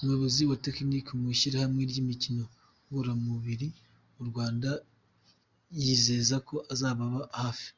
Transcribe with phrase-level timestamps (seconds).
[0.00, 2.44] Umuyobozi wa technique mu ishyirahamwe ry’imikino
[2.86, 3.68] ngororamubiri
[4.16, 4.70] mu Rwanda
[5.82, 7.68] yizeza ko azababa hafi.